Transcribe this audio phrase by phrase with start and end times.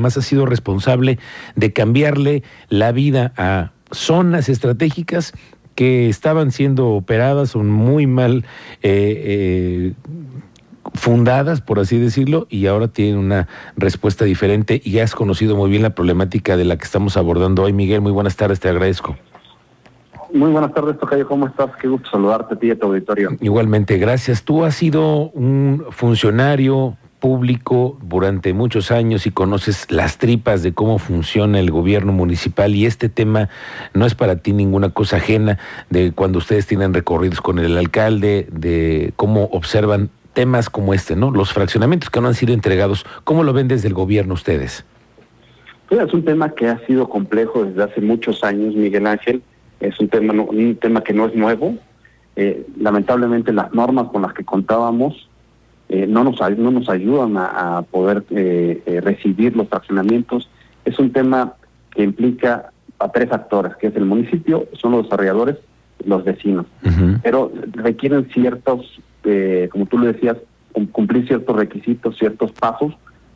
[0.00, 1.18] Más ha sido responsable
[1.54, 5.32] de cambiarle la vida a zonas estratégicas
[5.74, 8.44] que estaban siendo operadas, son muy mal
[8.82, 9.92] eh, eh,
[10.94, 15.82] fundadas, por así decirlo, y ahora tienen una respuesta diferente y has conocido muy bien
[15.82, 17.72] la problemática de la que estamos abordando hoy.
[17.72, 19.16] Miguel, muy buenas tardes, te agradezco.
[20.32, 21.70] Muy buenas tardes, Tocayo, ¿cómo estás?
[21.80, 23.30] Qué gusto saludarte a ti y a tu auditorio.
[23.40, 24.44] Igualmente, gracias.
[24.44, 30.98] Tú has sido un funcionario público durante muchos años y conoces las tripas de cómo
[30.98, 33.48] funciona el gobierno municipal y este tema
[33.94, 35.58] no es para ti ninguna cosa ajena
[35.90, 41.30] de cuando ustedes tienen recorridos con el alcalde, de cómo observan temas como este, ¿no?
[41.30, 44.84] Los fraccionamientos que no han sido entregados, ¿cómo lo ven desde el gobierno ustedes?
[45.90, 49.42] es un tema que ha sido complejo desde hace muchos años, Miguel Ángel.
[49.80, 51.74] Es un tema, un tema que no es nuevo.
[52.36, 55.29] Eh, lamentablemente las normas con las que contábamos
[55.90, 60.48] eh, no, nos, no nos ayudan a, poder eh, recibir los fraccionamientos.
[60.84, 61.54] Es un tema
[61.90, 65.56] que implica a tres actores, que es el municipio, son los desarrolladores
[66.04, 66.64] los vecinos.
[67.22, 69.00] Pero requieren ciertos,
[69.70, 70.38] como tú lo decías,
[70.92, 72.94] cumplir ciertos requisitos, ciertos pasos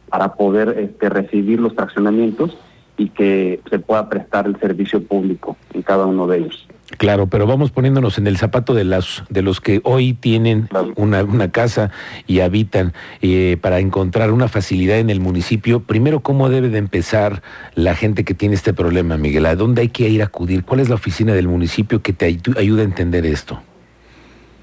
[0.09, 2.57] para poder este, recibir los fraccionamientos
[2.97, 6.67] y que se pueda prestar el servicio público en cada uno de ellos.
[6.97, 11.25] Claro, pero vamos poniéndonos en el zapato de las de los que hoy tienen una,
[11.25, 11.91] una, casa
[12.27, 15.81] y habitan eh, para encontrar una facilidad en el municipio.
[15.81, 17.43] Primero, ¿cómo debe de empezar
[17.75, 19.47] la gente que tiene este problema, Miguel?
[19.47, 20.65] ¿A dónde hay que ir a acudir?
[20.65, 23.61] ¿Cuál es la oficina del municipio que te ayuda a entender esto?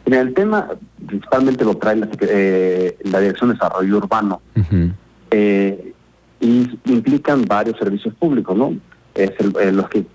[0.06, 0.70] Mira, el tema
[1.06, 4.42] principalmente lo trae la, eh, Dirección de Desarrollo Urbano
[6.42, 8.76] y implican varios servicios públicos, ¿no?
[9.14, 10.06] Es el, los que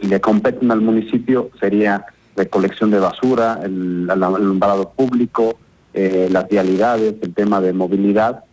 [0.00, 2.06] le competen al municipio sería
[2.36, 5.58] recolección de basura, el, alumbrado público,
[5.92, 8.44] eh, las vialidades, el tema de movilidad,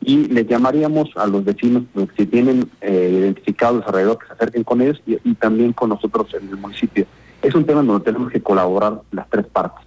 [0.00, 4.64] y le llamaríamos a los vecinos pues, si tienen eh, identificados alrededor que se acerquen
[4.64, 7.06] con ellos y, también con nosotros en el municipio.
[7.42, 9.84] Es un tema donde tenemos que colaborar las tres partes,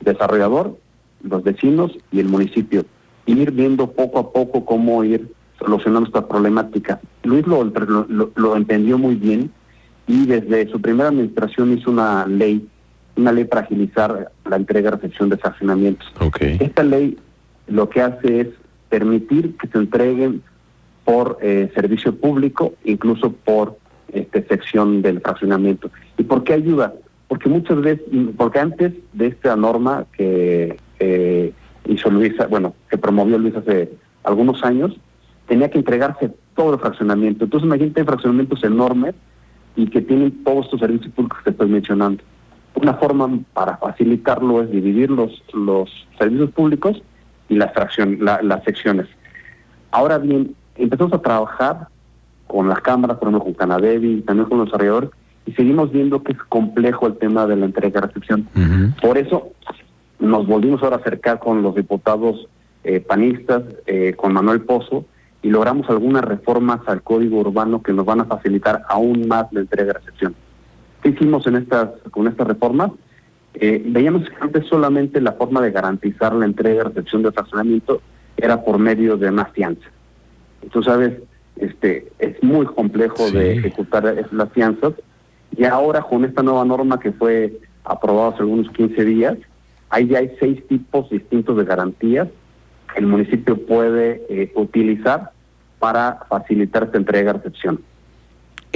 [0.00, 0.78] desarrollador,
[1.22, 2.84] los vecinos y el municipio.
[3.26, 7.00] Ir viendo poco a poco cómo ir solucionando esta problemática.
[7.22, 9.50] Luis lo, lo, entendió muy bien
[10.06, 12.68] y desde su primera administración hizo una ley,
[13.16, 16.12] una ley para agilizar la entrega y recepción de fraccionamientos.
[16.40, 17.18] Esta ley
[17.66, 18.48] lo que hace es
[18.88, 20.42] permitir que se entreguen
[21.04, 23.78] por eh, servicio público, incluso por
[24.12, 25.90] este, sección del fraccionamiento.
[26.18, 26.94] ¿Y por qué ayuda?
[27.28, 28.04] Porque muchas veces,
[28.36, 31.52] porque antes de esta norma que eh,
[31.86, 33.90] hizo Luisa, bueno, que promovió Luis hace
[34.22, 34.96] algunos años,
[35.46, 37.44] tenía que entregarse todo el fraccionamiento.
[37.44, 39.14] Entonces imagínate fraccionamientos enormes
[39.76, 42.22] y que tienen todos estos servicios públicos que estoy mencionando.
[42.74, 47.02] Una forma para facilitarlo es dividir los, los servicios públicos
[47.48, 49.06] y las, fracción, las secciones.
[49.90, 51.88] Ahora bien, empezamos a trabajar
[52.46, 55.10] con las cámaras, por ejemplo, con Canadevi también con los desarrolladores,
[55.46, 58.48] y seguimos viendo que es complejo el tema de la entrega y recepción.
[59.00, 59.52] Por eso
[60.18, 62.48] nos volvimos ahora a acercar con los diputados
[62.84, 65.04] eh, panistas, eh, con Manuel Pozo,
[65.42, 69.60] y logramos algunas reformas al código urbano que nos van a facilitar aún más la
[69.60, 70.34] entrega y recepción.
[71.02, 72.90] ¿Qué hicimos en estas, con estas reformas?
[73.54, 78.02] Eh, veíamos que antes solamente la forma de garantizar la entrega y recepción de fraccionamiento
[78.36, 79.88] era por medio de más fianza.
[80.70, 81.14] Tú sabes,
[81.56, 84.94] este, es muy complejo de ejecutar las fianzas
[85.56, 89.38] y ahora con esta nueva norma que fue aprobada hace algunos 15 días,
[89.90, 92.28] ahí ya hay seis tipos distintos de garantías
[92.94, 95.32] el municipio puede eh, utilizar
[95.78, 97.80] para facilitar esta entrega-recepción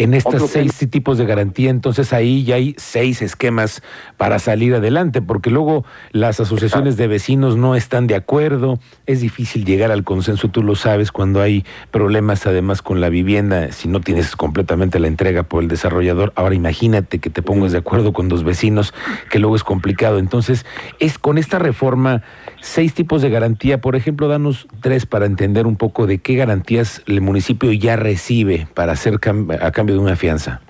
[0.02, 3.82] en estos seis tipos de garantía, entonces ahí ya hay seis esquemas
[4.16, 9.66] para salir adelante, porque luego las asociaciones de vecinos no están de acuerdo, es difícil
[9.66, 14.00] llegar al consenso, tú lo sabes, cuando hay problemas además con la vivienda, si no
[14.00, 18.28] tienes completamente la entrega por el desarrollador, ahora imagínate que te pongas de acuerdo con
[18.28, 18.94] dos vecinos,
[19.30, 20.18] que luego es complicado.
[20.18, 20.64] Entonces,
[20.98, 22.22] es con esta reforma,
[22.60, 27.02] seis tipos de garantía, por ejemplo, danos tres para entender un poco de qué garantías
[27.06, 30.60] el municipio ya recibe para hacer a cambio de una fianza?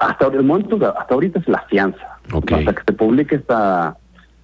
[0.00, 2.18] Hasta el momento, hasta ahorita es la fianza.
[2.32, 3.96] Hasta que se publique esta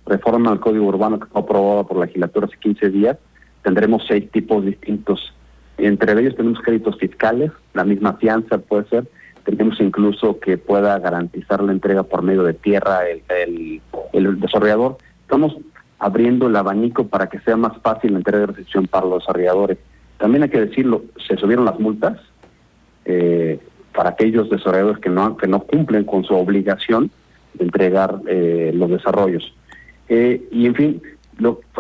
[0.06, 3.16] reforma al Código Urbano que fue aprobada por la legislatura hace 15 días,
[3.62, 5.32] tendremos seis tipos distintos.
[5.76, 9.08] Entre ellos tenemos créditos fiscales, la misma fianza puede ser.
[9.44, 13.80] Tenemos incluso que pueda garantizar la entrega por medio de tierra el,
[14.12, 14.98] el, desarrollador.
[15.22, 15.56] Estamos
[15.98, 19.78] abriendo el abanico para que sea más fácil la entrega de recepción para los desarrolladores.
[20.18, 22.18] También hay que decirlo, se subieron las multas,
[23.04, 23.58] eh,
[23.94, 27.10] para aquellos desarrolladores que no, que no cumplen con su obligación
[27.54, 29.52] de entregar eh, los desarrollos.
[30.08, 31.02] Eh, y en fin,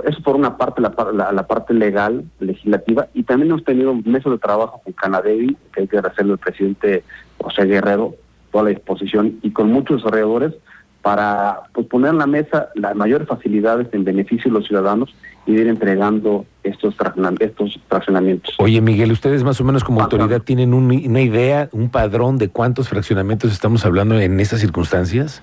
[0.04, 0.92] eso por una parte, la,
[1.32, 5.86] la, parte legal, legislativa, y también hemos tenido meses de trabajo con Canadevi, que hay
[5.86, 7.04] que agradecerle al presidente
[7.38, 8.14] José Guerrero,
[8.50, 10.54] toda la disposición, y con muchos desarrolladores
[11.02, 15.14] para pues, poner en la mesa las mayores facilidades en beneficio de los ciudadanos
[15.46, 16.94] y ir entregando estos,
[17.40, 18.54] estos fraccionamientos.
[18.58, 22.88] Oye, Miguel, ustedes más o menos como autoridad tienen una idea, un padrón de cuántos
[22.88, 25.42] fraccionamientos estamos hablando en estas circunstancias?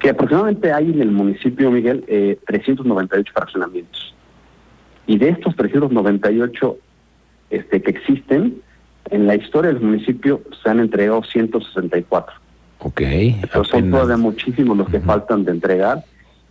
[0.00, 4.14] Que aproximadamente hay en el municipio, Miguel, eh, 398 fraccionamientos.
[5.06, 6.76] Y de estos 398
[7.50, 8.60] este, que existen,
[9.10, 12.45] en la historia del municipio se han entregado 164.
[12.78, 13.02] Ok.
[13.70, 16.04] son todavía muchísimos los que faltan de entregar.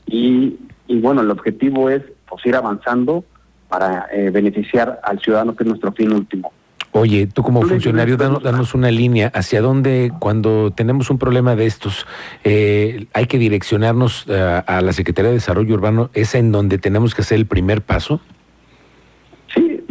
[0.07, 0.57] Y,
[0.88, 3.24] y bueno, el objetivo es pues, ir avanzando
[3.69, 6.51] para eh, beneficiar al ciudadano, que es nuestro fin último.
[6.92, 12.07] Oye, tú como funcionario, danos, una línea hacia dónde, cuando tenemos un problema de estos,
[12.45, 17.13] eh, hay que direccionarnos eh, a, la Secretaría de Desarrollo Urbano, ¿es en donde tenemos
[17.13, 18.22] que hacer el primer paso?
[19.54, 19.83] Sí,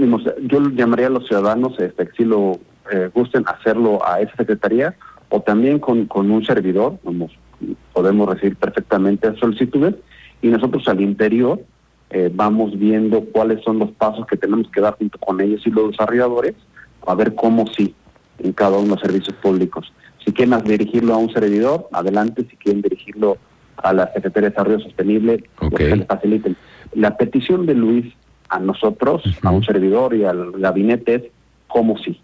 [0.44, 2.58] yo llamaría a los ciudadanos, este, si lo
[3.12, 4.94] gusten, hacerlo a esa secretaría
[5.34, 7.32] o también con, con un servidor, vamos,
[7.92, 9.96] podemos recibir perfectamente solicitudes
[10.40, 11.60] y nosotros al interior
[12.10, 15.70] eh, vamos viendo cuáles son los pasos que tenemos que dar junto con ellos y
[15.70, 16.54] los desarrolladores,
[17.04, 17.96] a ver cómo sí
[18.38, 19.92] en cada uno de los servicios públicos.
[20.24, 23.36] Si quieren dirigirlo a un servidor, adelante, si quieren dirigirlo
[23.78, 25.44] a la Secretaría de Desarrollo Sostenible,
[25.76, 26.56] que les faciliten.
[26.94, 28.14] La petición de Luis
[28.50, 31.22] a nosotros, a un servidor y al gabinete es
[31.66, 32.20] cómo sí.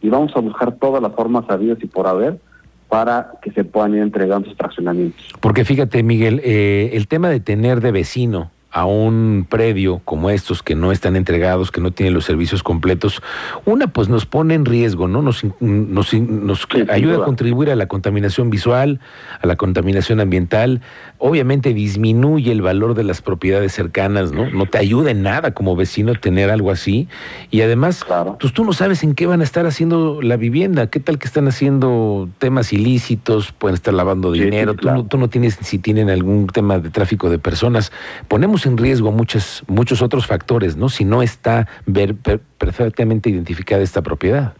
[0.00, 2.40] Y vamos a buscar todas las formas sabidas y por haber
[2.88, 5.34] para que se puedan ir entregando sus fraccionamientos.
[5.40, 10.62] Porque fíjate, Miguel, eh, el tema de tener de vecino a un predio como estos
[10.62, 13.22] que no están entregados, que no tienen los servicios completos,
[13.64, 15.22] una pues nos pone en riesgo, ¿no?
[15.22, 19.00] Nos, nos, nos ayuda a contribuir a la contaminación visual,
[19.40, 20.82] a la contaminación ambiental,
[21.16, 24.50] obviamente disminuye el valor de las propiedades cercanas, ¿no?
[24.50, 27.08] No te ayuda en nada como vecino tener algo así.
[27.50, 28.04] Y además,
[28.38, 31.26] pues tú no sabes en qué van a estar haciendo la vivienda, qué tal que
[31.26, 36.10] están haciendo temas ilícitos, pueden estar lavando dinero, tú, no, tú no tienes si tienen
[36.10, 37.92] algún tema de tráfico de personas,
[38.28, 40.88] ponemos en riesgo muchos, muchos otros factores, ¿no?
[40.88, 44.54] Si no está ver, perfectamente identificada esta propiedad.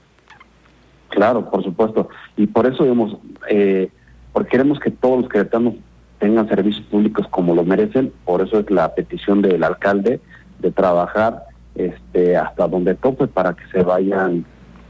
[1.08, 2.08] Claro, por supuesto.
[2.36, 3.16] Y por eso, digamos,
[3.48, 3.88] eh,
[4.32, 5.74] porque queremos que todos los queretanos
[6.18, 10.20] tengan servicios públicos como lo merecen, por eso es la petición del alcalde
[10.58, 14.44] de trabajar este, hasta donde tope para que se vayan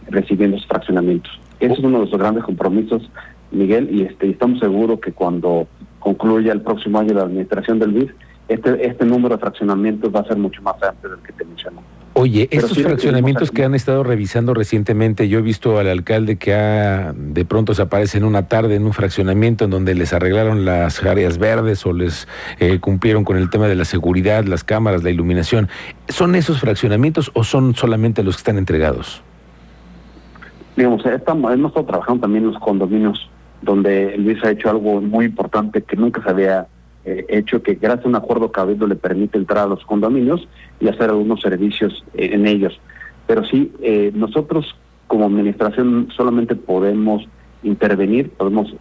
[0.09, 1.31] recibiendo esos fraccionamientos.
[1.61, 3.11] Ese es uno de nuestros grandes compromisos,
[3.51, 5.67] Miguel, y este, estamos seguros que cuando
[5.99, 8.11] concluya el próximo año la administración del BIS,
[8.49, 11.83] este, este número de fraccionamientos va a ser mucho más amplio del que te mencionó.
[12.15, 17.13] Oye, estos fraccionamientos que han estado revisando recientemente, yo he visto al alcalde que ha,
[17.15, 21.05] de pronto se aparece en una tarde en un fraccionamiento en donde les arreglaron las
[21.05, 22.27] áreas verdes o les
[22.59, 25.69] eh, cumplieron con el tema de la seguridad, las cámaras, la iluminación.
[26.09, 29.23] ¿Son esos fraccionamientos o son solamente los que están entregados?
[30.77, 33.31] Digamos, estamos, hemos estado trabajando también en los condominios
[33.63, 36.67] donde Luis ha hecho algo muy importante que nunca se había
[37.09, 40.47] eh, hecho que gracias a un acuerdo cabildo le permite entrar a los condominios
[40.79, 42.79] y hacer algunos servicios eh, en ellos.
[43.27, 44.77] Pero sí, eh, nosotros
[45.07, 47.27] como administración solamente podemos
[47.63, 48.75] intervenir, podemos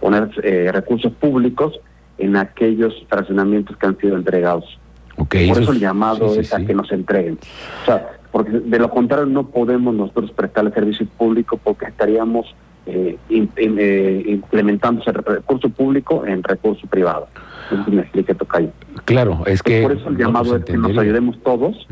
[0.00, 0.30] poner
[0.72, 1.80] recursos públicos
[2.16, 4.78] en aquellos fraccionamientos que han sido entregados.
[5.16, 7.38] Por eso, el llamado es a que nos entreguen.
[7.82, 12.54] O sea, porque de lo contrario no podemos nosotros prestar el servicio público porque estaríamos
[12.86, 17.28] eh, eh, implementando ese recurso público en recurso privado.
[17.70, 18.70] Entonces me explique, Tocayo.
[19.04, 19.82] Claro, es que...
[19.82, 21.86] Por eso el llamado pues, es que nos ayudemos todos,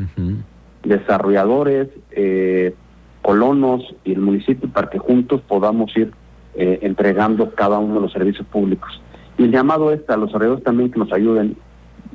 [0.83, 2.73] desarrolladores, eh,
[3.21, 6.11] colonos y el municipio, para que juntos podamos ir
[6.55, 9.01] eh, entregando cada uno de los servicios públicos.
[9.37, 11.55] Y el llamado es a los desarrolladores también que nos ayuden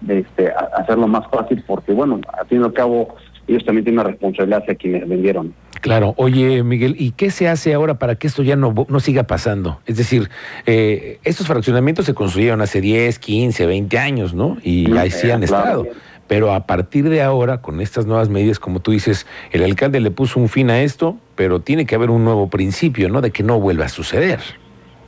[0.07, 3.17] este, a hacerlo más fácil, porque bueno, al fin y al cabo
[3.47, 5.55] ellos también tienen una responsabilidad hacia quienes vendieron.
[5.87, 9.23] Claro, oye Miguel, ¿y qué se hace ahora para que esto ya no, no siga
[9.23, 9.79] pasando?
[9.87, 10.31] Es decir,
[10.67, 14.57] eh, estos fraccionamientos se construyeron hace 10, 15, 20 años, ¿no?
[14.65, 15.87] Y ahí sí han estado.
[16.27, 20.11] Pero a partir de ahora, con estas nuevas medidas, como tú dices, el alcalde le
[20.11, 23.21] puso un fin a esto, pero tiene que haber un nuevo principio, ¿no?
[23.21, 24.41] De que no vuelva a suceder.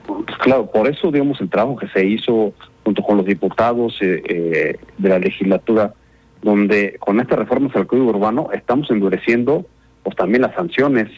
[0.07, 2.53] Pues claro, por eso, digamos, el trabajo que se hizo
[2.85, 5.93] junto con los diputados eh, eh, de la legislatura
[6.41, 9.67] donde con estas reformas al Código Urbano estamos endureciendo
[10.03, 11.11] pues también las sanciones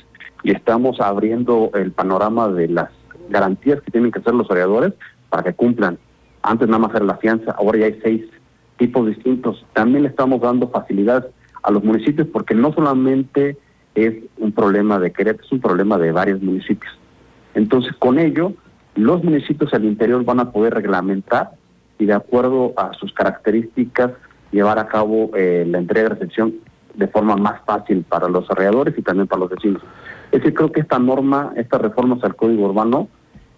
[0.43, 2.91] y estamos abriendo el panorama de las
[3.29, 4.95] garantías que tienen que hacer los oreadores
[5.29, 5.99] para que cumplan.
[6.43, 8.25] Antes nada más era la fianza, ahora ya hay seis
[8.79, 9.65] tipos distintos.
[9.73, 11.27] También le estamos dando facilidades
[11.63, 13.59] a los municipios porque no solamente
[13.95, 16.93] es un problema de Querétaro, es un problema de varios municipios.
[17.55, 18.55] Entonces, con ello,
[18.95, 21.51] los municipios al interior van a poder reglamentar
[21.99, 24.13] y de acuerdo a sus características
[24.53, 26.55] llevar a cabo eh, la entrega y recepción
[26.95, 29.83] de forma más fácil para los desarrolladores y también para los vecinos.
[30.33, 33.09] Es decir, creo que esta norma, estas reformas al Código Urbano,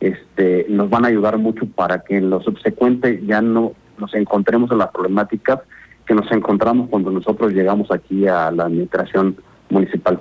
[0.01, 4.71] este, nos van a ayudar mucho para que en lo subsecuente ya no nos encontremos
[4.73, 5.61] en las problemáticas
[6.07, 9.37] que nos encontramos cuando nosotros llegamos aquí a la administración
[9.71, 10.21] municipal.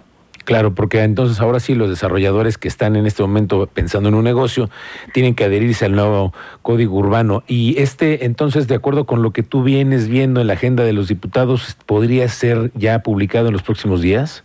[0.51, 4.25] Claro, porque entonces ahora sí los desarrolladores que están en este momento pensando en un
[4.25, 4.69] negocio
[5.13, 7.43] tienen que adherirse al nuevo código urbano.
[7.47, 10.91] Y este, entonces, de acuerdo con lo que tú vienes viendo en la agenda de
[10.91, 14.43] los diputados, ¿podría ser ya publicado en los próximos días?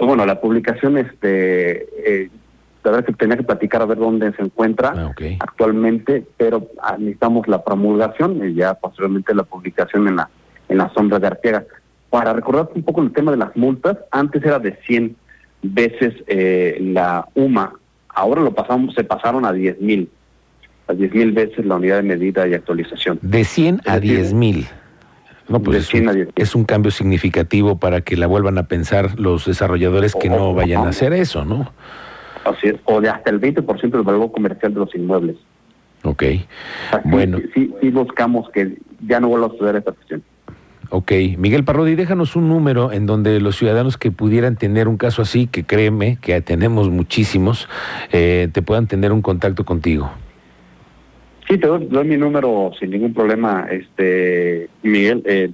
[0.00, 2.28] Bueno, la publicación, este, eh,
[2.82, 6.66] la verdad que tenía que platicar a ver dónde se encuentra Ah, actualmente, pero
[6.98, 10.28] necesitamos la promulgación y ya posteriormente la publicación en la,
[10.68, 11.64] en la sombra de Arteaga.
[12.10, 15.16] Para recordarte un poco el tema de las multas, antes era de 100
[15.62, 17.72] veces eh, la UMA,
[18.08, 20.10] ahora lo pasamos, se pasaron a 10 mil,
[20.88, 23.18] a 10 mil veces la unidad de medida y actualización.
[23.22, 24.66] De 100 a Es decir, 10 mil.
[25.48, 26.34] No, pues es 100 un, a 10 mil.
[26.36, 30.54] es un cambio significativo para que la vuelvan a pensar los desarrolladores que no Oh,
[30.54, 31.72] vayan a hacer eso, ¿no?
[32.44, 35.36] Así es, o de hasta el 20% del valor comercial de los inmuebles.
[36.02, 36.22] Ok.
[37.04, 37.38] Bueno.
[37.54, 40.22] sí, sí buscamos que ya no vuelva a suceder esta cuestión.
[40.92, 45.22] Ok, Miguel Parrodi, déjanos un número en donde los ciudadanos que pudieran tener un caso
[45.22, 47.68] así, que créeme que tenemos muchísimos,
[48.10, 50.10] eh, te puedan tener un contacto contigo.
[51.48, 55.52] Sí, te doy, doy mi número sin ningún problema, este Miguel, eh,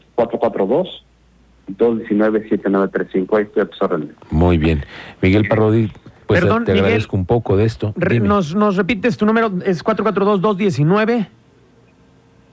[1.69, 3.37] 442-219-7935.
[3.37, 4.09] Ahí estoy a tus órdenes.
[4.31, 4.85] Muy bien.
[5.21, 5.91] Miguel Parrodi,
[6.27, 6.85] pues Perdón, te Miguel.
[6.87, 7.93] agradezco un poco de esto.
[7.97, 11.29] Re- nos, nos repites tu número, es 442-219.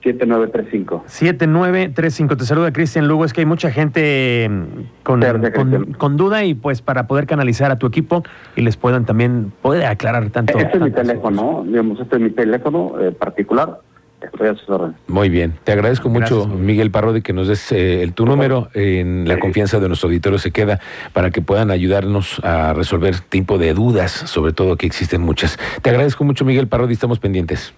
[0.04, 1.04] 7935.
[1.06, 2.36] 7935.
[2.36, 3.24] Te saluda Cristian Lugo.
[3.24, 5.22] Es que hay mucha gente mm, con,
[5.54, 8.22] con, con duda y pues para poder canalizar a tu equipo
[8.54, 10.56] y les puedan también poder aclarar tanto.
[10.58, 11.66] Este es mi teléfono, cosas.
[11.66, 13.80] digamos, este es mi teléfono eh, particular.
[14.20, 14.96] Estoy a sus órdenes.
[15.06, 15.54] Muy bien.
[15.64, 16.64] Te agradezco Gracias, mucho, Miguel.
[16.64, 18.68] Miguel Parrodi, que nos des eh, el, tu número.
[18.72, 20.80] En la confianza de nuestro auditorio se queda
[21.12, 25.58] para que puedan ayudarnos a resolver tipo de dudas, sobre todo que existen muchas.
[25.82, 26.94] Te agradezco mucho, Miguel Parrodi.
[26.94, 27.74] Estamos pendientes.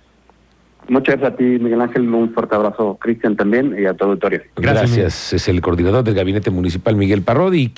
[0.89, 2.09] Muchas gracias a ti, Miguel Ángel.
[2.13, 4.43] Un fuerte abrazo, Cristian, también, y a tu auditorio.
[4.57, 5.33] Gracias, Gracias.
[5.33, 7.73] Es el coordinador del Gabinete Municipal, Miguel Parrodi.